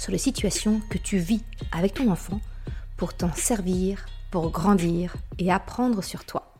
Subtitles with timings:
[0.00, 2.40] sur les situations que tu vis avec ton enfant
[2.96, 6.54] pour t'en servir, pour grandir et apprendre sur toi.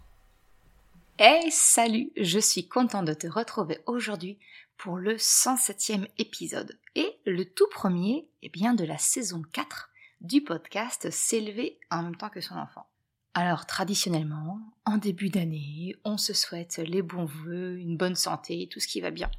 [1.19, 4.39] Hey, salut, je suis contente de te retrouver aujourd'hui
[4.77, 9.89] pour le 107e épisode et le tout premier eh bien, de la saison 4
[10.21, 12.87] du podcast S'élever en même temps que son enfant.
[13.33, 18.81] Alors traditionnellement, en début d'année, on se souhaite les bons voeux, une bonne santé, tout
[18.81, 19.31] ce qui va bien.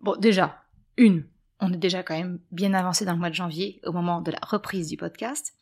[0.00, 0.62] Bon, déjà,
[0.96, 1.26] une,
[1.60, 4.30] on est déjà quand même bien avancé dans le mois de janvier au moment de
[4.30, 5.54] la reprise du podcast.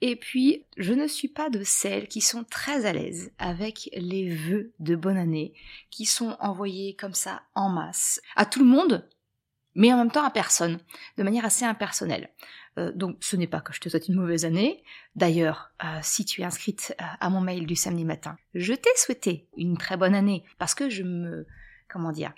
[0.00, 4.28] Et puis, je ne suis pas de celles qui sont très à l'aise avec les
[4.28, 5.54] vœux de bonne année
[5.90, 9.08] qui sont envoyés comme ça en masse à tout le monde,
[9.74, 10.78] mais en même temps à personne,
[11.16, 12.30] de manière assez impersonnelle.
[12.78, 14.84] Euh, donc ce n'est pas que je te souhaite une mauvaise année.
[15.16, 18.90] D'ailleurs, euh, si tu es inscrite euh, à mon mail du samedi matin, je t'ai
[18.96, 21.46] souhaité une très bonne année parce que je me,
[21.88, 22.32] comment dire,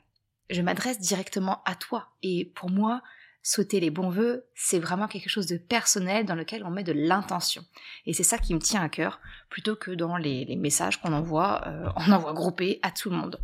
[0.50, 2.10] je m'adresse directement à toi.
[2.22, 3.02] Et pour moi,
[3.42, 6.92] souhaiter les bons voeux, c'est vraiment quelque chose de personnel dans lequel on met de
[6.92, 7.64] l'intention.
[8.06, 11.66] Et c'est ça qui me tient à cœur, plutôt que dans les, messages qu'on envoie,
[11.66, 13.40] euh, on envoie groupés à tout le monde.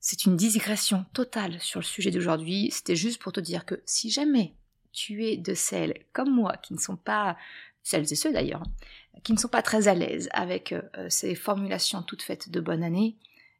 [0.00, 2.70] C'est une digression totale sur le sujet d'aujourd'hui.
[2.70, 4.54] C'était juste pour te dire que si jamais
[4.92, 7.36] tu es de celles comme moi qui ne sont pas
[7.82, 8.62] celles et ceux d'ailleurs,
[9.22, 12.82] qui ne sont pas très à l'aise avec euh, ces formulations toutes faites de bonne
[12.82, 13.16] année,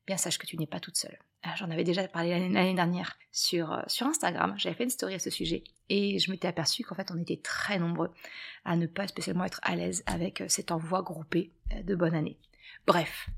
[0.07, 1.19] bien sache que tu n'es pas toute seule.
[1.47, 5.15] Ah, j'en avais déjà parlé l'année dernière sur, euh, sur Instagram, j'avais fait une story
[5.15, 8.11] à ce sujet et je m'étais aperçu qu'en fait on était très nombreux
[8.65, 12.15] à ne pas spécialement être à l'aise avec euh, cet envoi groupé euh, de bonne
[12.15, 12.39] année.
[12.87, 13.29] Bref,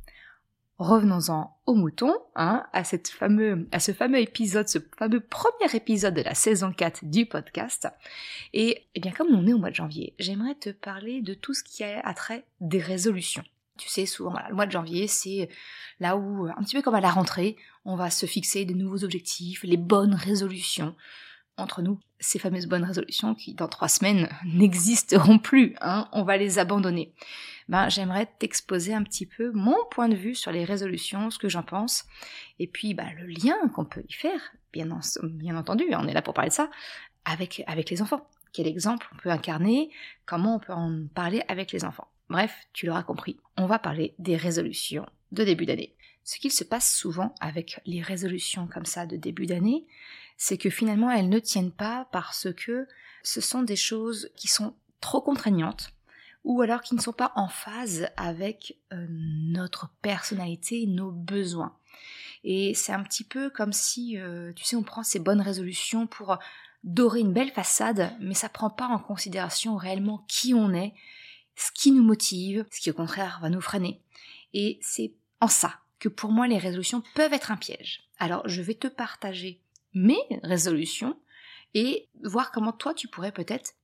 [0.79, 6.15] revenons-en au mouton, hein, à, cette fameux, à ce fameux épisode, ce fameux premier épisode
[6.15, 7.89] de la saison 4 du podcast.
[8.53, 11.55] Et eh bien comme on est au mois de janvier, j'aimerais te parler de tout
[11.55, 13.45] ce qui a trait des résolutions.
[13.77, 15.49] Tu sais, souvent, le mois de janvier, c'est
[16.01, 19.05] là où, un petit peu comme à la rentrée, on va se fixer de nouveaux
[19.05, 20.95] objectifs, les bonnes résolutions.
[21.59, 26.37] Entre nous, ces fameuses bonnes résolutions qui, dans trois semaines, n'existeront plus, hein, on va
[26.37, 27.15] les abandonner.
[27.69, 31.49] Ben, j'aimerais t'exposer un petit peu mon point de vue sur les résolutions, ce que
[31.49, 32.05] j'en pense,
[32.59, 34.41] et puis ben, le lien qu'on peut y faire,
[34.73, 34.89] bien,
[35.25, 36.71] bien entendu, on est là pour parler de ça,
[37.25, 38.29] avec, avec les enfants.
[38.53, 39.91] Quel exemple on peut incarner,
[40.25, 42.09] comment on peut en parler avec les enfants.
[42.29, 45.95] Bref, tu l'auras compris, on va parler des résolutions de début d'année.
[46.25, 49.87] Ce qu'il se passe souvent avec les résolutions comme ça de début d'année,
[50.37, 52.89] c'est que finalement elles ne tiennent pas parce que
[53.23, 55.93] ce sont des choses qui sont trop contraignantes
[56.43, 61.77] ou alors qui ne sont pas en phase avec euh, notre personnalité, nos besoins.
[62.45, 66.07] Et c'est un petit peu comme si, euh, tu sais, on prend ces bonnes résolutions
[66.07, 66.39] pour
[66.85, 70.95] dorer une belle façade, mais ça prend pas en considération réellement qui on est
[71.57, 74.01] ce qui nous motive, ce qui au contraire va nous freiner.
[74.55, 78.09] Et c'est en ça que pour moi les résolutions peuvent être un piège.
[78.19, 79.61] Alors je vais te partager
[79.95, 81.19] mes résolutions
[81.75, 83.75] et voir comment toi tu pourrais peut-être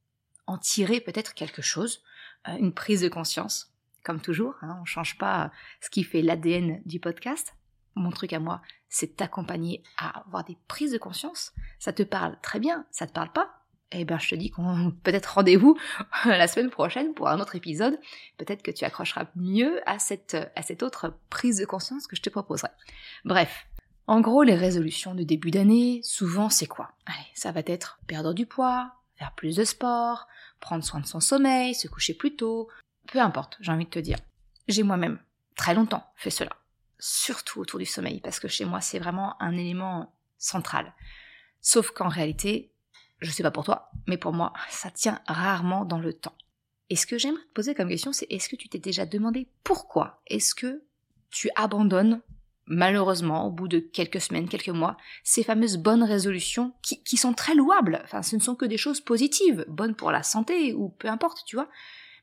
[0.47, 2.03] en tirer peut-être quelque chose,
[2.49, 3.73] euh, une prise de conscience.
[4.03, 7.55] Comme toujours, hein, on ne change pas ce qui fait l'ADN du podcast.
[7.95, 11.53] Mon truc à moi, c'est t'accompagner à avoir des prises de conscience.
[11.79, 13.62] Ça te parle très bien, ça te parle pas,
[13.95, 15.79] eh ben je te dis qu'on peut-être rendez-vous
[16.25, 17.99] la semaine prochaine pour un autre épisode.
[18.39, 22.23] Peut-être que tu accrocheras mieux à cette, à cette autre prise de conscience que je
[22.23, 22.71] te proposerai.
[23.25, 23.67] Bref.
[24.09, 26.91] En gros, les résolutions de début d'année, souvent c'est quoi?
[27.07, 30.27] Allez, ça va être perdre du poids, faire plus de sport,
[30.59, 32.69] prendre soin de son sommeil, se coucher plus tôt,
[33.07, 34.19] peu importe, j'ai envie de te dire.
[34.67, 35.21] J'ai moi-même
[35.55, 36.57] très longtemps fait cela,
[36.99, 40.93] surtout autour du sommeil, parce que chez moi c'est vraiment un élément central.
[41.61, 42.72] Sauf qu'en réalité,
[43.23, 46.35] je sais pas pour toi, mais pour moi, ça tient rarement dans le temps.
[46.91, 49.49] Et ce que j'aimerais te poser comme question, c'est est-ce que tu t'es déjà demandé
[49.65, 50.83] pourquoi est-ce que
[51.31, 52.21] tu abandonnes,
[52.67, 57.55] malheureusement, au bout de quelques semaines, quelques mois, ces fameuses bonnes résolutions qui, sont très
[57.55, 58.01] louables?
[58.05, 61.45] Enfin, ce ne sont que des choses positives, bonnes pour la santé ou peu importe,
[61.47, 61.69] tu vois.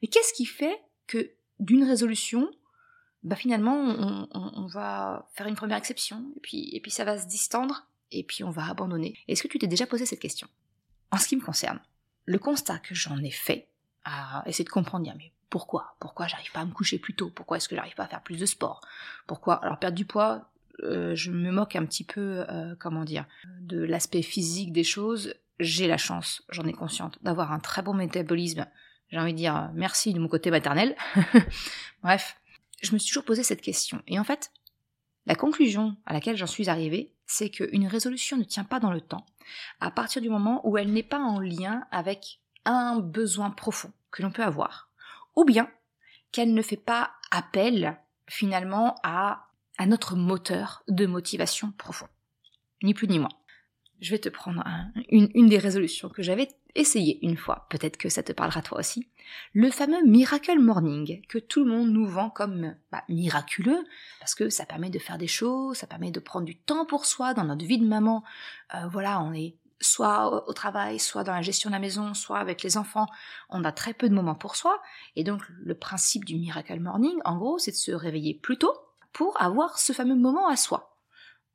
[0.01, 2.51] Mais qu'est-ce qui fait que d'une résolution,
[3.23, 7.05] bah finalement, on, on, on, va faire une première exception, et puis, et puis ça
[7.05, 9.17] va se distendre, et puis on va abandonner?
[9.27, 10.47] Est-ce que tu t'es déjà posé cette question?
[11.11, 11.79] En ce qui me concerne,
[12.25, 13.67] le constat que j'en ai fait,
[14.05, 15.95] à essayer de comprendre, dire, mais pourquoi?
[15.99, 17.31] Pourquoi j'arrive pas à me coucher plus tôt?
[17.33, 18.81] Pourquoi est-ce que j'arrive pas à faire plus de sport?
[19.27, 19.55] Pourquoi?
[19.63, 20.51] Alors perdre du poids,
[20.83, 23.25] euh, je me moque un petit peu, euh, comment dire,
[23.59, 25.33] de l'aspect physique des choses.
[25.59, 28.65] J'ai la chance, j'en ai consciente, d'avoir un très bon métabolisme.
[29.09, 30.95] j'ai envie de dire merci de mon côté maternel.
[32.03, 32.37] Bref,
[32.81, 34.01] je me suis toujours posé cette question.
[34.07, 34.51] Et en fait,
[35.25, 39.01] la conclusion à laquelle j'en suis arrivée, c'est qu'une résolution ne tient pas dans le
[39.01, 39.25] temps
[39.79, 44.21] à partir du moment où elle n'est pas en lien avec un besoin profond que
[44.21, 44.89] l'on peut avoir,
[45.35, 45.69] ou bien
[46.31, 52.07] qu'elle ne fait pas appel finalement à, à notre moteur de motivation profond.
[52.83, 53.29] Ni plus ni moins.
[54.01, 54.63] Je vais te prendre
[55.09, 59.09] une, des résolutions que j'avais essayé une fois, peut-être que ça te parlera toi aussi,
[59.53, 63.83] le fameux Miracle Morning que tout le monde nous vend comme bah, miraculeux,
[64.19, 67.05] parce que ça permet de faire des choses, ça permet de prendre du temps pour
[67.05, 68.23] soi dans notre vie de maman.
[68.75, 72.39] Euh, voilà, on est soit au travail, soit dans la gestion de la maison, soit
[72.39, 73.07] avec les enfants,
[73.49, 74.81] on a très peu de moments pour soi.
[75.15, 78.73] Et donc le principe du Miracle Morning, en gros, c'est de se réveiller plus tôt
[79.13, 80.88] pour avoir ce fameux moment à soi.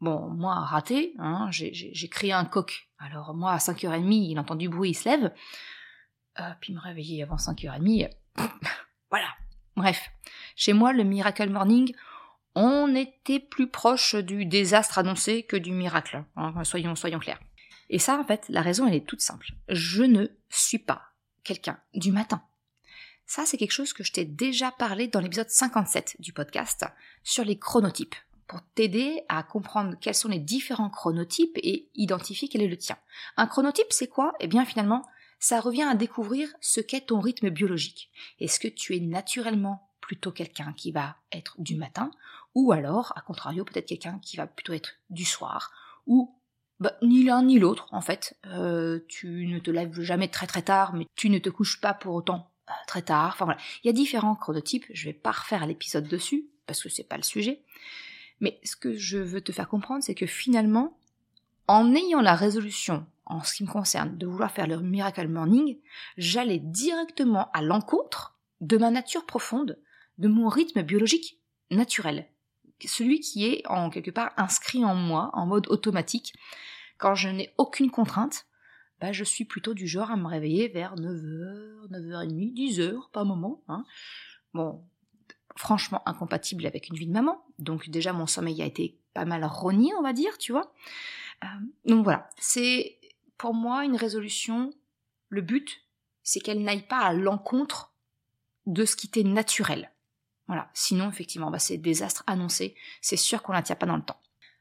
[0.05, 2.91] Bon, moi, raté, hein, j'ai créé un coq.
[2.99, 5.33] Alors moi, à 5h30, il entend du bruit, il se lève.
[6.39, 8.11] Euh, puis me réveiller avant 5h30,
[9.11, 9.29] voilà.
[9.77, 10.11] Bref,
[10.56, 11.95] chez moi, le Miracle Morning,
[12.55, 16.23] on était plus proche du désastre annoncé que du miracle.
[16.37, 17.41] Hein, soyons, soyons clairs.
[17.89, 19.53] Et ça, en fait, la raison, elle est toute simple.
[19.71, 21.01] Je ne suis pas
[21.45, 22.43] quelqu'un du matin.
[23.25, 26.85] Ça, c'est quelque chose que je t'ai déjà parlé dans l'épisode 57 du podcast
[27.23, 32.62] sur les chronotypes, pour t'aider à comprendre quels sont les différents chronotypes et identifier quel
[32.62, 32.96] est le tien.
[33.37, 34.35] Un chronotype, c'est quoi?
[34.41, 35.02] Eh bien, finalement,
[35.38, 38.11] ça revient à découvrir ce qu'est ton rythme biologique.
[38.41, 42.11] Est-ce que tu es naturellement plutôt quelqu'un qui va être du matin,
[42.55, 45.73] ou alors, à contrario, peut-être quelqu'un qui va plutôt être du soir,
[46.06, 46.38] ou
[46.79, 48.37] bah, ni l'un ni l'autre, en fait.
[48.46, 51.94] Euh, tu ne te lèves jamais très très tard, mais tu ne te couches pas
[51.94, 53.31] pour autant euh, très tard.
[53.32, 54.85] Enfin voilà, il y a différents chronotypes.
[54.93, 57.62] Je vais pas refaire l'épisode dessus parce que c'est pas le sujet.
[58.44, 60.96] Mais ce que je veux te faire comprendre, c'est que finalement,
[61.67, 65.79] en ayant la résolution, en ce qui me concerne, de vouloir faire le Miracle Morning,
[66.17, 69.79] j'allais directement à l'encontre de ma nature profonde,
[70.19, 72.29] de mon rythme biologique naturel
[72.87, 76.35] celui qui est en quelque part inscrit en moi en mode automatique.
[76.99, 78.46] Quand je n'ai aucune contrainte,
[79.00, 83.62] bah, je suis plutôt du genre à me réveiller vers 9h, 9h30, 10h par moment.
[83.69, 83.85] Hein.
[84.52, 84.85] Bon,
[85.56, 87.45] franchement incompatible avec une vie de maman.
[87.59, 90.73] Donc déjà mon sommeil a été pas mal rogné, on va dire, tu vois.
[91.43, 91.47] Euh,
[91.87, 92.99] donc voilà, c'est
[93.39, 94.73] pour moi une résolution.
[95.29, 95.83] Le but,
[96.23, 97.93] c'est qu'elle n'aille pas à l'encontre
[98.67, 99.91] de ce qui était naturel.
[100.47, 100.71] Voilà.
[100.75, 102.75] Sinon, effectivement, bah, c'est désastre annoncé.
[103.01, 104.21] C'est sûr qu'on la tient pas dans le temps.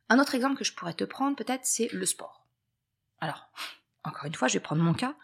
[0.10, 2.46] Un autre exemple que je pourrais te prendre, peut-être, c'est le sport.
[3.20, 3.48] Alors,
[4.04, 5.16] encore une fois, je vais prendre mon cas.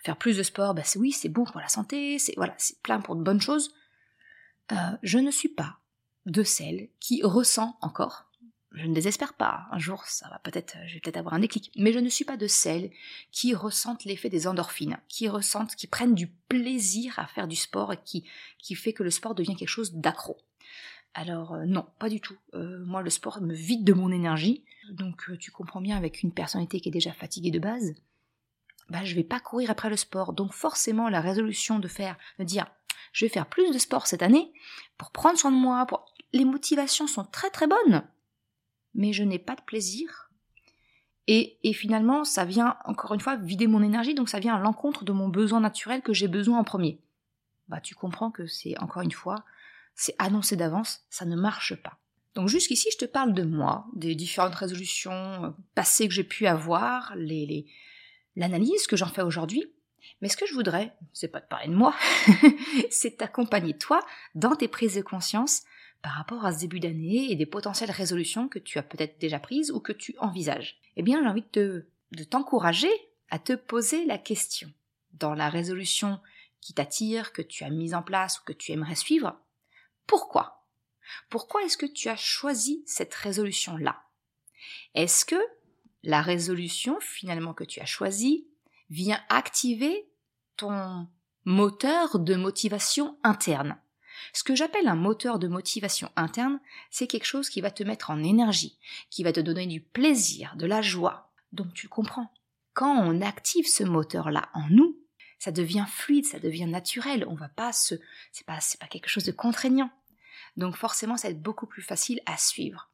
[0.00, 2.80] Faire plus de sport, bah, c'est oui, c'est bon pour la santé, c'est voilà, c'est
[2.82, 3.74] plein pour de bonnes choses.
[4.72, 5.78] Euh, je ne suis pas
[6.26, 8.32] de celle qui ressent encore
[8.74, 9.66] je ne désespère pas.
[9.70, 11.70] Un jour, ça va peut-être, je peut-être avoir un déclic.
[11.76, 12.90] Mais je ne suis pas de celles
[13.30, 17.92] qui ressentent l'effet des endorphines, qui ressentent, qui prennent du plaisir à faire du sport
[17.92, 18.24] et qui,
[18.58, 20.38] qui fait que le sport devient quelque chose d'accro.
[21.14, 22.36] Alors euh, non, pas du tout.
[22.54, 24.64] Euh, moi, le sport me vide de mon énergie.
[24.90, 27.94] Donc tu comprends bien, avec une personnalité qui est déjà fatiguée de base,
[28.88, 30.32] bah je vais pas courir après le sport.
[30.32, 32.66] Donc forcément, la résolution de faire, de dire,
[33.12, 34.52] je vais faire plus de sport cette année
[34.98, 35.86] pour prendre soin de moi.
[36.32, 38.02] Les motivations sont très très bonnes
[38.94, 40.30] mais je n'ai pas de plaisir.
[41.28, 44.58] Et, et, finalement, ça vient, encore une fois, vider mon énergie, donc ça vient à
[44.58, 47.00] l'encontre de mon besoin naturel que j'ai besoin en premier.
[47.68, 49.44] Bah, tu comprends que c'est, encore une fois,
[49.94, 51.98] c'est annoncé d'avance, ça ne marche pas.
[52.34, 56.46] Donc jusqu'ici, je te parle de moi, des différentes résolutions euh, passées que j'ai pu
[56.46, 57.14] avoir,
[58.34, 59.64] l'analyse que j'en fais aujourd'hui.
[60.20, 61.94] Mais ce que je voudrais, c'est pas de parler de moi,
[62.90, 64.04] c'est t'accompagner toi
[64.34, 65.62] dans tes prises de conscience
[66.02, 69.38] par rapport à ce début d'année et des potentielles résolutions que tu as peut-être déjà
[69.38, 70.80] prises ou que tu envisages.
[70.96, 72.90] Eh bien, j'ai envie de, de t'encourager
[73.30, 74.72] à te poser la question.
[75.12, 76.20] Dans la résolution
[76.60, 79.38] qui t'attire, que tu as mise en place ou que tu aimerais suivre,
[80.06, 80.66] pourquoi?
[81.28, 84.02] Pourquoi est-ce que tu as choisi cette résolution-là?
[84.94, 85.40] Est-ce que
[86.02, 88.46] la résolution finalement que tu as choisie
[88.92, 90.08] vient activer
[90.56, 91.08] ton
[91.44, 93.76] moteur de motivation interne
[94.32, 98.10] ce que j'appelle un moteur de motivation interne, c'est quelque chose qui va te mettre
[98.10, 98.78] en énergie,
[99.10, 101.32] qui va te donner du plaisir, de la joie.
[101.52, 102.32] Donc tu comprends.
[102.74, 104.98] Quand on active ce moteur-là en nous,
[105.38, 107.26] ça devient fluide, ça devient naturel.
[107.28, 107.96] On va pas se,
[108.32, 109.90] c'est pas, c'est pas quelque chose de contraignant.
[110.56, 112.90] Donc forcément, ça va être beaucoup plus facile à suivre.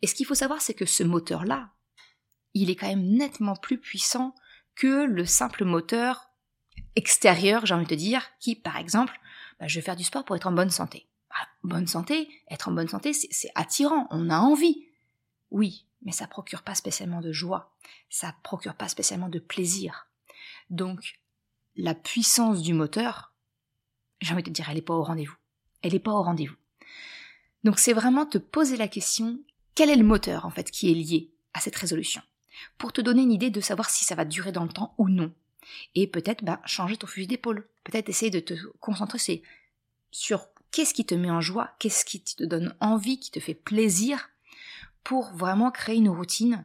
[0.00, 1.70] Et ce qu'il faut savoir, c'est que ce moteur-là,
[2.54, 4.34] il est quand même nettement plus puissant
[4.74, 6.30] que le simple moteur
[6.96, 9.18] extérieur, j'ai envie de dire, qui, par exemple,
[9.58, 11.08] bah, je vais faire du sport pour être en bonne santé.
[11.30, 14.86] Ah, bonne santé, être en bonne santé, c'est attirant, on a envie.
[15.50, 17.72] Oui, mais ça procure pas spécialement de joie,
[18.10, 20.08] ça procure pas spécialement de plaisir.
[20.70, 21.20] Donc,
[21.76, 23.32] la puissance du moteur,
[24.20, 25.36] j'ai envie de te dire, elle n'est pas au rendez-vous.
[25.82, 26.56] Elle n'est pas au rendez-vous.
[27.64, 29.38] Donc c'est vraiment te poser la question,
[29.74, 32.22] quel est le moteur en fait qui est lié à cette résolution?
[32.78, 35.08] Pour te donner une idée de savoir si ça va durer dans le temps ou
[35.08, 35.32] non.
[35.94, 37.68] Et peut-être bah, changer ton fusil d'épaule.
[37.84, 39.42] Peut-être essayer de te concentrer
[40.10, 43.54] sur qu'est-ce qui te met en joie, qu'est-ce qui te donne envie, qui te fait
[43.54, 44.30] plaisir,
[45.04, 46.64] pour vraiment créer une routine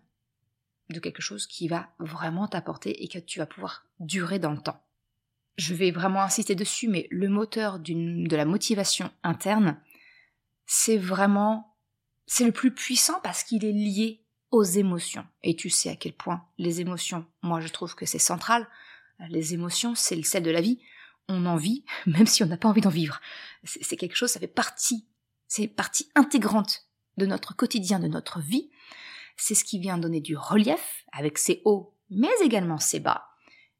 [0.89, 4.61] de quelque chose qui va vraiment t'apporter et que tu vas pouvoir durer dans le
[4.61, 4.81] temps.
[5.57, 9.79] Je vais vraiment insister dessus, mais le moteur de la motivation interne,
[10.65, 11.75] c'est vraiment,
[12.25, 15.25] c'est le plus puissant parce qu'il est lié aux émotions.
[15.43, 18.67] Et tu sais à quel point les émotions, moi je trouve que c'est central.
[19.29, 20.79] Les émotions, c'est le sel de la vie.
[21.27, 23.19] On en vit, même si on n'a pas envie d'en vivre.
[23.63, 25.07] C'est quelque chose, ça fait partie,
[25.47, 26.83] c'est partie intégrante
[27.17, 28.69] de notre quotidien, de notre vie.
[29.35, 33.27] C'est ce qui vient donner du relief avec ses hauts, mais également ses bas.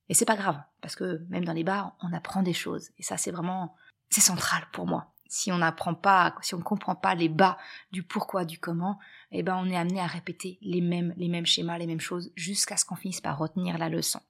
[0.10, 2.90] Et c'est pas grave, parce que même dans les bars, on apprend des choses.
[2.98, 3.76] Et ça, c'est vraiment,
[4.10, 5.14] c'est central pour moi.
[5.30, 7.58] Si on n'apprend pas, si on ne comprend pas les bas
[7.92, 9.00] du pourquoi, du comment,
[9.32, 12.32] eh ben, on est amené à répéter les mêmes, les mêmes schémas, les mêmes choses,
[12.36, 14.22] jusqu'à ce qu'on finisse par retenir la leçon.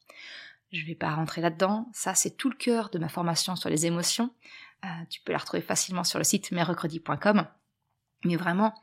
[0.72, 1.90] Je vais pas rentrer là-dedans.
[1.94, 4.32] Ça, c'est tout le cœur de ma formation sur les émotions.
[4.86, 7.48] Euh, tu peux la retrouver facilement sur le site merrecredi.com.
[8.26, 8.74] Mais vraiment,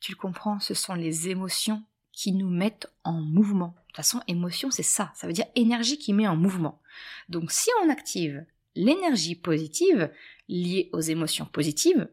[0.00, 3.68] tu le comprends, ce sont les émotions qui nous mettent en mouvement.
[3.68, 5.10] De toute façon, émotion, c'est ça.
[5.14, 6.80] Ça veut dire énergie qui met en mouvement.
[7.28, 8.44] Donc, si on active
[8.74, 10.10] l'énergie positive
[10.48, 12.08] liée aux émotions positives,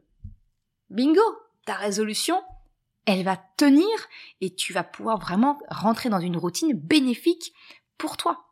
[0.89, 1.21] bingo,
[1.65, 2.41] ta résolution,
[3.05, 3.87] elle va tenir
[4.41, 7.53] et tu vas pouvoir vraiment rentrer dans une routine bénéfique
[7.97, 8.45] pour toi.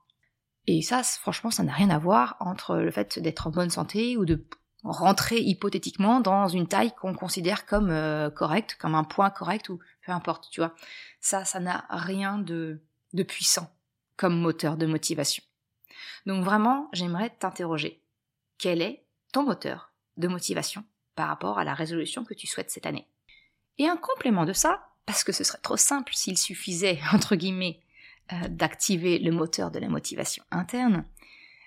[0.68, 4.18] Et ça, franchement, ça n'a rien à voir entre le fait d'être en bonne santé
[4.18, 4.46] ou de
[4.84, 9.80] rentrer hypothétiquement dans une taille qu'on considère comme euh, correcte, comme un point correct ou
[10.06, 10.74] peu importe, tu vois.
[11.20, 12.82] Ça, ça n'a rien de,
[13.14, 13.70] de puissant
[14.16, 15.44] comme moteur de motivation.
[16.26, 17.99] Donc vraiment, j'aimerais t'interroger.
[18.60, 20.84] Quel est ton moteur de motivation
[21.16, 23.08] par rapport à la résolution que tu souhaites cette année?
[23.78, 27.80] Et un complément de ça, parce que ce serait trop simple s'il suffisait, entre guillemets,
[28.34, 31.06] euh, d'activer le moteur de la motivation interne,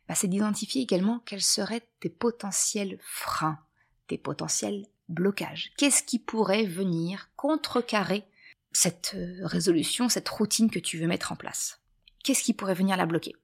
[0.06, 3.58] bah, c'est d'identifier également quels seraient tes potentiels freins,
[4.06, 5.72] tes potentiels blocages.
[5.78, 8.24] Qu'est-ce qui pourrait venir contrecarrer
[8.72, 11.80] cette euh, résolution, cette routine que tu veux mettre en place?
[12.22, 13.34] Qu'est-ce qui pourrait venir la bloquer?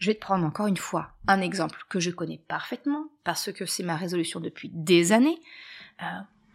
[0.00, 3.66] Je vais te prendre encore une fois un exemple que je connais parfaitement, parce que
[3.66, 5.38] c'est ma résolution depuis des années,
[6.02, 6.06] euh,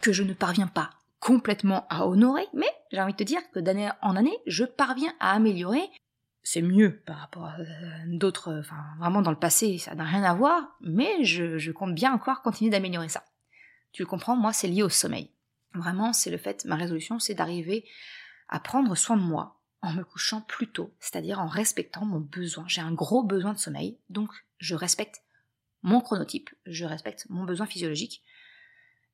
[0.01, 3.59] que je ne parviens pas complètement à honorer, mais j'ai envie de te dire que
[3.59, 5.89] d'année en année, je parviens à améliorer
[6.45, 7.57] c'est mieux par rapport à
[8.05, 12.13] d'autres, enfin vraiment dans le passé, ça n'a rien à voir, mais je, compte bien
[12.13, 13.23] encore continuer d'améliorer ça.
[13.91, 15.31] Tu le comprends, moi c'est lié au sommeil.
[15.73, 17.83] Vraiment, c'est le fait, ma résolution, c'est d'arriver
[18.47, 19.54] à prendre soin de moi
[19.85, 22.65] en me couchant plus tôt, c'est-à-dire en respectant mon besoin.
[22.67, 25.21] J'ai un gros besoin de sommeil, donc je respecte
[25.83, 28.23] mon chronotype, je respecte mon besoin physiologique.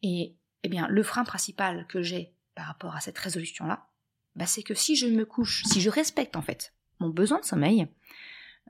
[0.02, 3.88] Et eh bien, le frein principal que j'ai par rapport à cette résolution-là,
[4.36, 7.46] bah, c'est que si je me couche, si je respecte en fait mon besoin de
[7.46, 7.88] sommeil,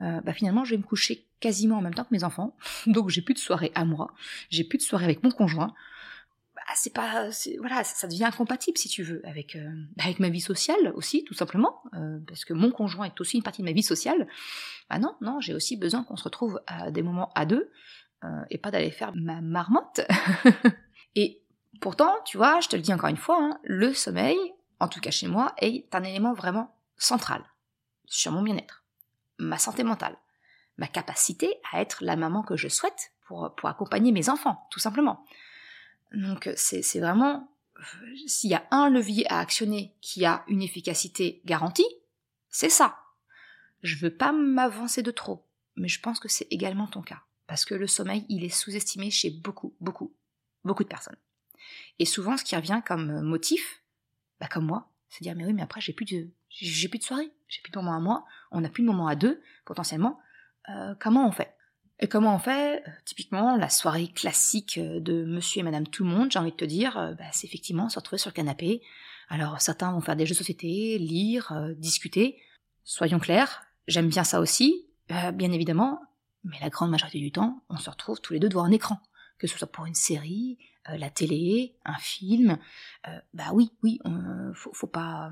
[0.00, 2.56] euh, bah finalement je vais me coucher quasiment en même temps que mes enfants,
[2.86, 4.12] donc j'ai plus de soirée à moi,
[4.50, 5.74] j'ai plus de soirée avec mon conjoint.
[6.66, 7.28] Bah, c'est pas,
[7.58, 11.34] voilà, ça, devient incompatible si tu veux avec euh, avec ma vie sociale aussi, tout
[11.34, 14.28] simplement, euh, parce que mon conjoint est aussi une partie de ma vie sociale.
[14.88, 17.70] Bah non, non, j'ai aussi besoin qu'on se retrouve à des moments à deux
[18.50, 20.00] et pas d'aller faire ma marmotte.
[21.16, 21.42] et
[21.80, 24.38] pourtant, tu vois, je te le dis encore une fois, hein, le sommeil,
[24.78, 27.42] en tout cas chez moi, est un élément vraiment central
[28.06, 28.84] sur mon bien-être,
[29.38, 30.16] ma santé mentale,
[30.78, 34.78] ma capacité à être la maman que je souhaite pour, pour accompagner mes enfants, tout
[34.78, 35.24] simplement.
[36.14, 37.48] Donc c'est vraiment,
[38.26, 41.88] s'il y a un levier à actionner qui a une efficacité garantie,
[42.48, 42.98] c'est ça.
[43.82, 47.22] Je veux pas m'avancer de trop, mais je pense que c'est également ton cas.
[47.46, 50.14] Parce que le sommeil, il est sous-estimé chez beaucoup, beaucoup,
[50.64, 51.16] beaucoup de personnes.
[51.98, 53.82] Et souvent, ce qui revient comme motif,
[54.40, 57.04] bah comme moi, c'est dire mais oui, mais après j'ai plus de j'ai plus de
[57.04, 60.18] soirée, j'ai plus de moments à moi, on n'a plus de moments à deux potentiellement.
[60.68, 61.54] Euh, comment on fait?
[62.02, 62.82] Et comment on fait?
[63.04, 66.64] Typiquement la soirée classique de Monsieur et Madame tout le monde, j'ai envie de te
[66.64, 68.82] dire, euh, bah, c'est effectivement se retrouver sur le canapé.
[69.28, 72.42] Alors certains vont faire des jeux de société, lire, euh, discuter.
[72.82, 76.00] Soyons clairs, j'aime bien ça aussi, bien évidemment,
[76.42, 78.98] mais la grande majorité du temps, on se retrouve tous les deux devant un écran,
[79.38, 82.58] que ce soit pour une série, euh, la télé, un film,
[83.06, 84.00] euh, bah oui, oui,
[84.54, 85.30] faut, faut pas euh,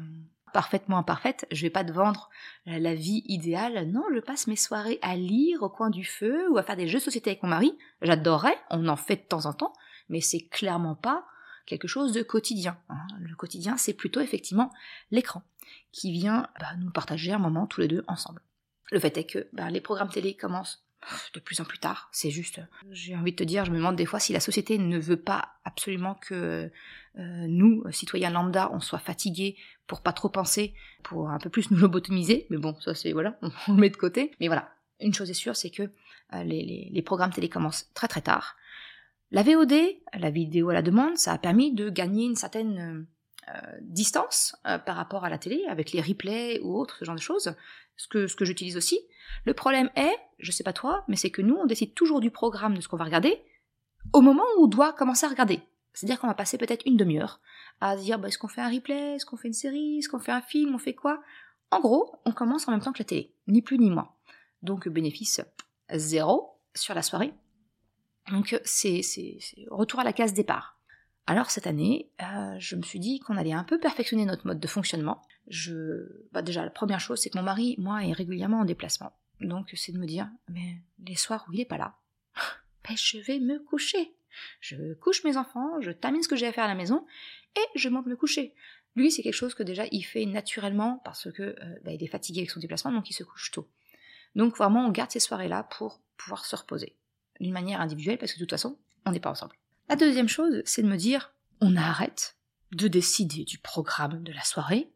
[0.52, 2.30] parfaitement imparfaite, je vais pas te vendre
[2.66, 6.58] la vie idéale, non, je passe mes soirées à lire au coin du feu ou
[6.58, 9.46] à faire des jeux de société avec mon mari, j'adorerais, on en fait de temps
[9.46, 9.72] en temps,
[10.08, 11.24] mais c'est clairement pas
[11.66, 12.78] quelque chose de quotidien.
[12.88, 13.06] Hein.
[13.20, 14.70] Le quotidien, c'est plutôt effectivement
[15.10, 15.42] l'écran
[15.92, 18.42] qui vient bah, nous partager un moment tous les deux ensemble.
[18.90, 20.84] Le fait est que bah, les programmes télé commencent
[21.34, 22.08] de plus en plus tard.
[22.12, 24.78] C'est juste, j'ai envie de te dire, je me demande des fois si la société
[24.78, 26.70] ne veut pas absolument que
[27.18, 31.70] euh, nous, citoyens lambda, on soit fatigués pour pas trop penser, pour un peu plus
[31.70, 32.46] nous lobotomiser.
[32.50, 33.38] Mais bon, ça c'est voilà,
[33.68, 34.32] on, le met de côté.
[34.40, 38.08] Mais voilà, une chose est sûre, c'est que euh, les, les, programmes télé commencent très
[38.08, 38.56] très tard.
[39.32, 39.74] La VOD,
[40.14, 43.06] la vidéo à la demande, ça a permis de gagner une certaine euh,
[43.80, 47.54] distance par rapport à la télé, avec les replays ou autres, ce genre de choses,
[47.96, 49.00] ce que, ce que j'utilise aussi.
[49.44, 52.30] Le problème est, je sais pas toi, mais c'est que nous, on décide toujours du
[52.30, 53.42] programme de ce qu'on va regarder
[54.12, 55.60] au moment où on doit commencer à regarder.
[55.92, 57.40] C'est-à-dire qu'on va passer peut-être une demi-heure
[57.80, 60.20] à dire bah, est-ce qu'on fait un replay, est-ce qu'on fait une série, est-ce qu'on
[60.20, 61.22] fait un film, on fait quoi?
[61.70, 64.12] En gros, on commence en même temps que la télé, ni plus ni moins.
[64.62, 65.40] Donc bénéfice
[65.92, 67.32] zéro sur la soirée.
[68.30, 69.00] Donc c'est
[69.70, 70.79] retour à la case départ.
[71.30, 74.58] Alors cette année, euh, je me suis dit qu'on allait un peu perfectionner notre mode
[74.58, 75.22] de fonctionnement.
[76.32, 79.12] Bah déjà la première chose, c'est que mon mari, moi, est régulièrement en déplacement.
[79.40, 81.94] Donc c'est de me dire, mais les soirs où il est pas là,
[82.88, 84.12] ben, je vais me coucher.
[84.58, 87.06] Je couche mes enfants, je termine ce que j'ai à faire à la maison
[87.56, 88.52] et je monte me coucher.
[88.96, 92.08] Lui, c'est quelque chose que déjà il fait naturellement parce que euh, bah, il est
[92.08, 93.70] fatigué avec son déplacement, donc il se couche tôt.
[94.34, 96.96] Donc vraiment, on garde ces soirées-là pour pouvoir se reposer
[97.38, 99.54] d'une manière individuelle parce que de toute façon, on n'est pas ensemble.
[99.90, 102.36] La deuxième chose, c'est de me dire, on arrête
[102.70, 104.88] de décider du programme de la soirée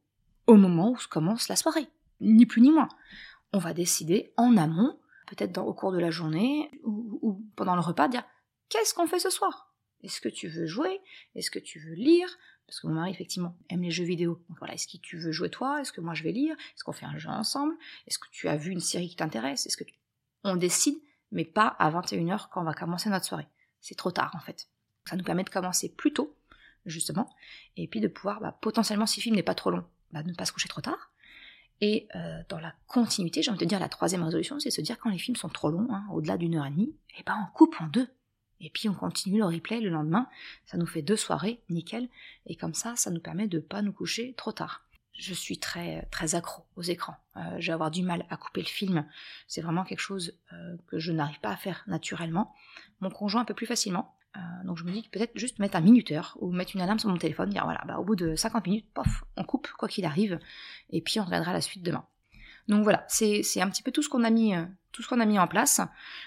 [0.47, 1.89] au moment où commence la soirée,
[2.21, 2.87] ni plus ni moins.
[3.53, 4.97] On va décider en amont,
[5.27, 8.23] peut-être au cours de la journée ou, pendant le repas, dire
[8.69, 9.75] qu'est-ce qu'on fait ce soir?
[10.05, 11.01] Est-ce que tu veux jouer?
[11.35, 12.29] Est-ce que tu veux lire?
[12.69, 14.45] Parce que mon mari, effectivement, aime les jeux vidéo.
[14.61, 15.81] Voilà, est-ce que tu veux jouer toi?
[15.81, 16.55] Est-ce que moi je vais lire?
[16.73, 17.75] Est-ce qu'on fait un jeu ensemble?
[18.07, 19.67] Est-ce que tu as vu une série qui t'intéresse?
[20.45, 20.99] On décide,
[21.33, 23.49] mais pas à 21h quand on va commencer notre soirée.
[23.81, 24.69] C'est trop tard en fait.
[25.07, 26.35] Ça nous permet de commencer plus tôt,
[26.87, 27.31] justement,
[27.77, 30.35] et puis de pouvoir, bah, potentiellement, si le film n'est pas trop long, bah, ne
[30.35, 31.11] pas se coucher trop tard.
[31.81, 34.81] Et euh, dans la continuité, j'ai envie de dire, la troisième résolution, c'est de se
[34.81, 37.23] dire quand les films sont trop longs, hein, au-delà d'une heure et demie, et eh
[37.25, 38.09] ben on coupe en deux.
[38.61, 40.29] Et puis on continue le replay le lendemain.
[40.65, 42.09] Ça nous fait deux soirées, nickel.
[42.47, 44.87] Et comme ça, ça nous permet de pas nous coucher trop tard.
[45.13, 47.17] Je suis très très accro aux écrans.
[47.37, 49.07] Euh, je vais avoir du mal à couper le film.
[49.47, 52.55] C'est vraiment quelque chose euh, que je n'arrive pas à faire naturellement.
[53.01, 54.17] Mon conjoint un peu plus facilement.
[54.37, 56.99] Euh, donc je me dis que peut-être juste mettre un minuteur ou mettre une alarme
[56.99, 59.89] sur mon téléphone, dire voilà, bah, au bout de 50 minutes, pof, on coupe quoi
[59.89, 60.39] qu'il arrive,
[60.91, 62.05] et puis on regardera la suite demain.
[62.69, 65.21] Donc voilà, c'est un petit peu tout ce qu'on a mis, euh, tout ce qu'on
[65.21, 65.81] a mis en place,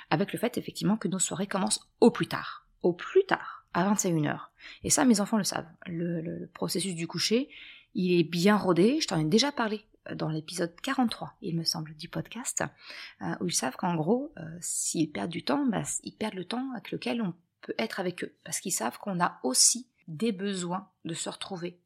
[0.09, 3.91] avec le fait effectivement que nos soirées commencent au plus tard, au plus tard, à
[3.91, 4.39] 21h.
[4.83, 5.67] Et ça, mes enfants le savent.
[5.87, 7.49] Le, processus du coucher,
[7.95, 8.99] il est bien rodé.
[9.01, 12.63] Je t'en ai déjà parlé dans l'épisode 43, il me semble, du podcast,
[13.21, 16.71] euh, où ils savent qu'en gros, s'ils perdent du temps, bah, ils perdent le temps
[16.73, 17.33] avec lequel on
[17.67, 21.77] peut être avec eux, parce qu'ils savent qu'on a aussi des besoins de se retrouver,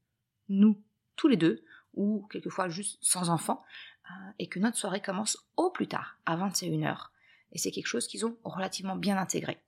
[0.48, 0.80] nous,
[1.16, 1.66] tous les deux,
[1.96, 3.64] ou quelquefois juste sans enfants,
[4.06, 7.08] euh, et que notre soirée commence au plus tard, à 21h.
[7.52, 9.60] Et c'est quelque chose qu'ils ont relativement bien intégré.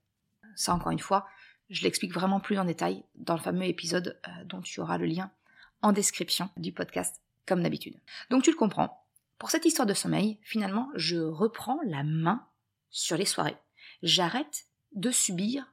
[0.55, 1.27] Ça, encore une fois,
[1.71, 5.07] je l'explique vraiment plus en détail dans le fameux épisode euh, dont tu auras le
[5.07, 5.31] lien
[5.81, 7.99] en description du podcast, comme d'habitude.
[8.29, 9.03] Donc tu le comprends.
[9.39, 12.45] Pour cette histoire de sommeil, finalement, je reprends la main
[12.91, 13.57] sur les soirées.
[14.03, 15.72] J'arrête de subir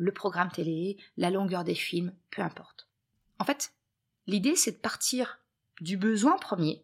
[0.00, 2.88] le programme télé, la longueur des films, peu importe.
[3.38, 3.74] En fait,
[4.26, 5.40] l'idée c'est de partir
[5.82, 6.82] du besoin premier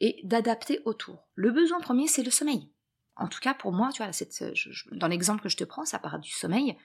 [0.00, 1.26] et d'adapter autour.
[1.34, 2.68] Le besoin premier c'est le sommeil.
[3.16, 4.12] En tout cas pour moi, tu vois,
[4.92, 6.76] dans l'exemple que je te prends, ça part du sommeil.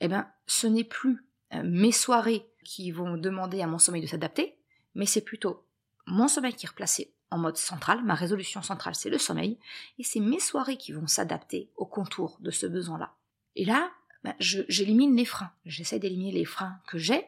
[0.00, 4.06] Eh ben, ce n'est plus euh, mes soirées qui vont demander à mon sommeil de
[4.06, 4.56] s'adapter,
[4.94, 5.66] mais c'est plutôt
[6.06, 9.58] mon sommeil qui est replacé en mode central, ma résolution centrale c'est le sommeil,
[9.98, 13.12] et c'est mes soirées qui vont s'adapter au contour de ce besoin-là.
[13.56, 13.90] Et là,
[14.24, 15.52] bah, j'élimine les freins.
[15.66, 17.24] J'essaie d'éliminer les freins que j'ai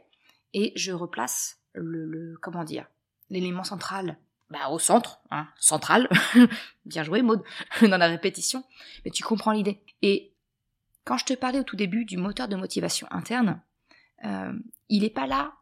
[0.55, 2.87] et je replace le, comment dire,
[3.29, 6.09] l'élément central bah, au centre, hein, central.
[6.87, 7.45] Bien joué, Maud,
[7.83, 8.65] dans la répétition.
[9.05, 9.83] Mais tu comprends l'idée.
[10.01, 10.33] Et
[11.05, 13.61] quand je te parlais au tout début du moteur de motivation interne,
[14.25, 14.53] euh,
[14.89, 15.53] il n'est pas là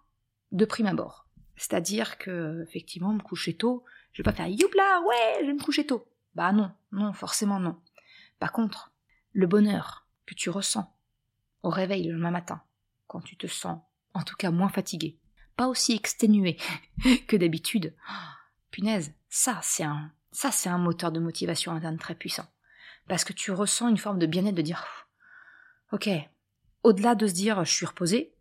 [0.53, 1.27] de prime abord.
[1.57, 5.63] C'est-à-dire que, effectivement, me coucher tôt, je vais pas faire youpla, ouais, je vais me
[5.63, 6.07] coucher tôt.
[6.35, 7.77] Bah non, non, forcément non.
[8.39, 8.93] Par contre,
[9.33, 10.94] le bonheur que tu ressens
[11.65, 12.63] au réveil le lendemain matin,
[13.09, 13.81] quand tu te sens
[14.13, 15.19] en tout cas moins fatigué,
[15.57, 16.59] pas aussi exténué
[17.27, 17.95] que d'habitude,
[18.71, 22.47] punaise, ça c'est un ça c'est un moteur de motivation interne très puissant.
[23.09, 24.85] Parce que tu ressens une forme de bien-être de dire
[25.93, 26.09] OK,
[26.83, 28.35] au-delà de se dire je suis reposé,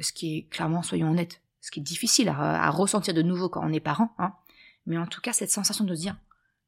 [0.00, 3.66] ce qui est clairement soyons honnêtes, ce qui est difficile à, ressentir de nouveau quand
[3.66, 4.34] on est parent, hein,
[4.86, 6.16] mais en tout cas cette sensation de se dire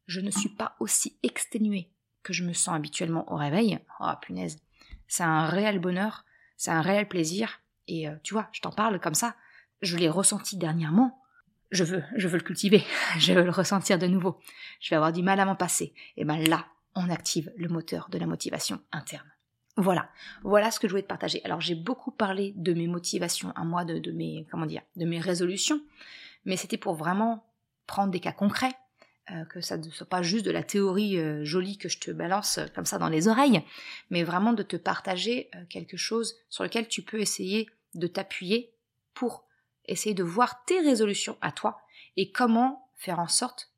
[0.07, 1.91] je ne suis pas aussi exténué
[2.23, 4.59] que je me sens habituellement au réveil, oh punaise,
[5.09, 6.25] c'est un réel bonheur,
[6.57, 7.61] c'est un réel plaisir.
[7.89, 9.35] Et euh, tu vois, je t'en parle comme ça.
[9.83, 11.23] Je l'ai ressenti dernièrement.
[11.71, 12.85] Je veux, je veux le cultiver.
[13.19, 14.39] Je veux le ressentir de nouveau.
[14.81, 15.95] Je vais avoir du mal à m'en passer.
[16.17, 19.31] Et ben là, on active le moteur de la motivation interne.
[19.79, 20.09] Voilà,
[20.43, 21.45] voilà ce que je voulais te partager.
[21.45, 25.21] Alors j'ai beaucoup parlé de mes motivations à moi, de, mes comment dire, de mes
[25.21, 25.83] résolutions,
[26.47, 27.45] mais c'était pour vraiment
[27.87, 28.75] prendre des cas concrets,
[29.33, 32.13] euh, que ça ne soit pas juste de la théorie euh, jolie que je te
[32.13, 33.61] balance euh, comme ça dans les oreilles,
[34.09, 38.73] mais vraiment de te partager quelque chose sur lequel tu peux essayer de t'appuyer
[39.15, 39.45] pour
[39.87, 41.81] essayer de voir tes résolutions à toi
[42.17, 43.73] et comment faire en sorte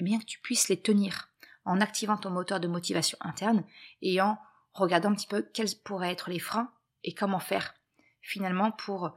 [0.00, 1.30] eh bien, que tu puisses les tenir
[1.64, 3.64] en activant ton moteur de motivation interne
[4.02, 4.38] et en
[4.74, 6.70] regardant un petit peu quels pourraient être les freins
[7.04, 7.74] et comment faire
[8.20, 9.16] finalement pour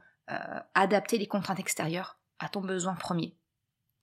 [0.74, 3.36] adapter les contraintes extérieures à ton besoin premier.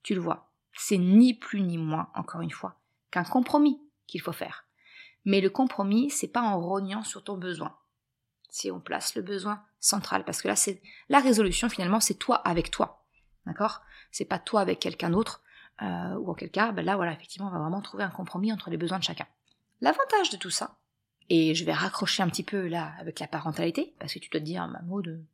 [0.04, 2.80] Tu le vois, c'est ni plus ni moins, encore une fois,
[3.10, 4.64] qu'un compromis qu'il faut faire.
[5.24, 7.76] Mais le compromis, c'est pas en rognant sur ton besoin.
[8.48, 12.36] Si on place le besoin central, parce que là, c'est la résolution finalement, c'est toi
[12.36, 13.04] avec toi,
[13.46, 13.82] d'accord?
[14.10, 15.42] C'est pas toi avec quelqu'un d'autre,
[15.80, 18.52] euh, ou en quel cas, ben là, voilà, effectivement, on va vraiment trouver un compromis
[18.52, 19.26] entre les besoins de chacun.
[19.80, 20.76] L'avantage de tout ça,
[21.28, 24.40] et je vais raccrocher un petit peu là avec la parentalité, parce que tu dois
[24.40, 25.24] te dire, mode,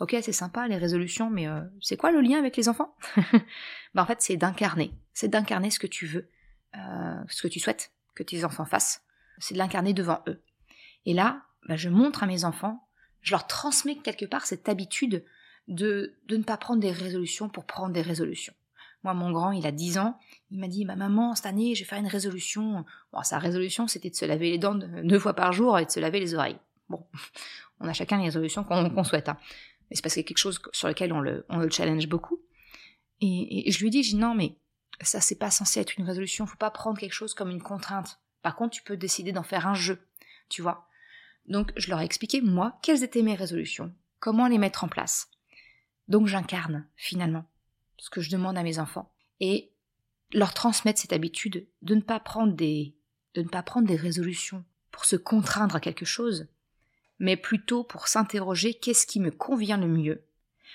[0.00, 2.94] ok, c'est sympa les résolutions, mais euh, c'est quoi le lien avec les enfants?
[3.94, 4.92] Ben, En fait, c'est d'incarner.
[5.14, 6.28] C'est d'incarner ce que tu veux,
[6.76, 9.02] euh, ce que tu souhaites que tes enfants fassent.
[9.38, 10.42] C'est de l'incarner devant eux.
[11.04, 12.88] Et là, ben, je montre à mes enfants,
[13.22, 15.24] je leur transmets quelque part cette habitude
[15.68, 18.54] de, de ne pas prendre des résolutions pour prendre des résolutions.
[19.02, 20.18] Moi, mon grand, il a 10 ans,
[20.50, 22.84] il m'a dit, ma maman, cette année, je vais faire une résolution.
[23.12, 25.90] Bon, sa résolution, c'était de se laver les dents deux fois par jour et de
[25.90, 26.58] se laver les oreilles.
[26.88, 27.06] Bon,
[27.80, 29.28] on a chacun les résolutions qu'on souhaite.
[29.28, 29.38] Hein.
[29.88, 32.40] Mais c'est parce qu'il y a quelque chose sur lequel on le, challenge beaucoup.
[33.20, 34.58] Et, je lui dis, non, mais
[35.00, 36.46] ça, c'est pas censé être une résolution.
[36.46, 38.20] Faut pas prendre quelque chose comme une contrainte.
[38.42, 40.06] Par contre, tu peux décider d'en faire un jeu.
[40.48, 40.88] Tu vois?
[41.46, 45.30] Donc, je leur ai expliqué, moi, quelles étaient mes résolutions, comment les mettre en place.
[46.08, 47.46] Donc, j'incarne, finalement
[47.98, 49.72] ce que je demande à mes enfants, et
[50.32, 52.96] leur transmettre cette habitude de ne pas prendre des,
[53.34, 56.48] de ne pas prendre des résolutions pour se contraindre à quelque chose,
[57.18, 60.24] mais plutôt pour s'interroger qu'est-ce qui me convient le mieux,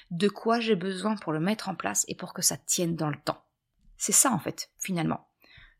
[0.10, 3.10] de quoi j'ai besoin pour le mettre en place et pour que ça tienne dans
[3.10, 3.44] le temps.
[3.98, 5.28] C'est ça en fait, finalement.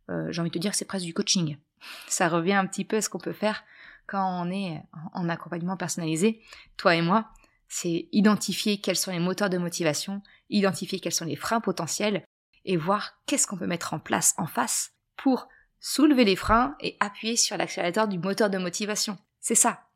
[0.10, 1.58] Euh, j'ai envie de te dire que c'est presque du coaching.
[2.08, 3.64] Ça revient un petit peu à ce qu'on peut faire
[4.12, 6.42] quand on est en accompagnement personnalisé,
[6.76, 7.30] toi et moi,
[7.70, 12.26] c'est identifier quels sont les moteurs de motivation, identifier quels sont les freins potentiels
[12.66, 15.48] et voir qu'est-ce qu'on peut mettre en place en face pour
[15.80, 19.18] soulever les freins et appuyer sur l'accélérateur du moteur de motivation.
[19.40, 19.88] C'est ça.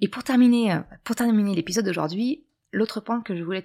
[0.00, 3.64] Et pour terminer, euh, pour terminer l'épisode d'aujourd'hui, l'autre point que je voulais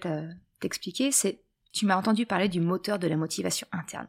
[0.59, 4.07] t'expliquer, c'est tu m'as entendu parler du moteur de la motivation interne.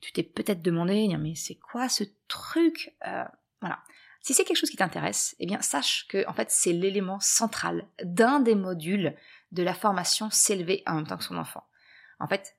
[0.00, 3.24] Tu t'es peut-être demandé, mais c'est quoi ce truc euh,
[3.60, 3.80] Voilà.
[4.20, 7.86] Si c'est quelque chose qui t'intéresse, eh bien sache que en fait c'est l'élément central
[8.02, 9.14] d'un des modules
[9.52, 11.64] de la formation s'élever en même temps que son enfant.
[12.20, 12.56] En fait,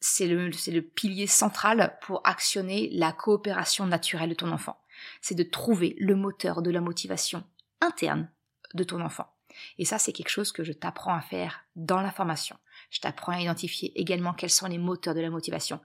[0.00, 4.78] c'est le, c'est le pilier central pour actionner la coopération naturelle de ton enfant.
[5.20, 7.44] C'est de trouver le moteur de la motivation
[7.84, 8.28] interne
[8.74, 9.30] de ton enfant.
[9.78, 12.56] Et ça, c'est quelque chose que je t'apprends à faire dans la formation.
[12.90, 15.80] Je t'apprends à identifier également quels sont les moteurs de la motivation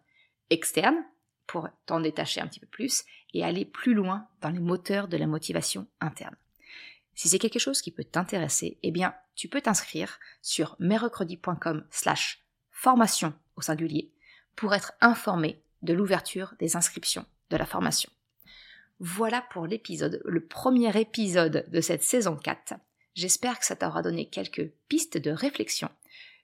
[0.50, 1.04] externe,
[1.50, 5.18] pour t'en détacher un petit peu plus et aller plus loin dans les moteurs de
[5.18, 6.36] la motivation interne.
[7.16, 12.46] Si c'est quelque chose qui peut t'intéresser, eh bien, tu peux t'inscrire sur mercredi.com slash
[12.70, 14.14] formation au singulier
[14.56, 18.12] pour être informé de l'ouverture des inscriptions de la formation.
[19.00, 22.74] Voilà pour l'épisode, le premier épisode de cette saison 4.
[23.16, 25.90] J'espère que ça t'aura donné quelques pistes de réflexion.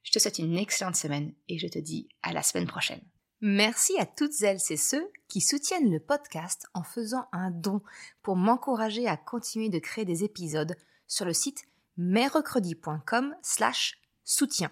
[0.04, 3.02] Je te souhaite une excellente semaine et je te dis à la semaine prochaine.
[3.42, 7.82] Merci à toutes elles et ceux qui soutiennent le podcast en faisant un don
[8.22, 11.66] pour m'encourager à continuer de créer des épisodes sur le site
[11.98, 14.72] mercredi.com slash soutien.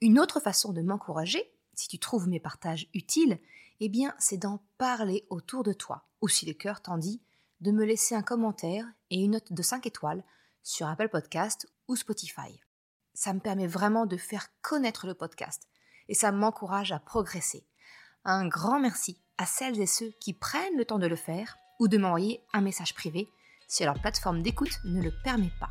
[0.00, 3.38] Une autre façon de m'encourager, si tu trouves mes partages utiles,
[3.80, 7.22] eh bien c'est d'en parler autour de toi, ou si le cœur t'en dit,
[7.60, 10.24] de me laisser un commentaire et une note de 5 étoiles
[10.62, 12.60] sur Apple Podcast ou Spotify.
[13.14, 15.68] Ça me permet vraiment de faire connaître le podcast
[16.08, 17.66] et ça m'encourage à progresser
[18.26, 21.88] un grand merci à celles et ceux qui prennent le temps de le faire ou
[21.88, 23.28] de m'envoyer un message privé
[23.68, 25.70] si leur plateforme d'écoute ne le permet pas.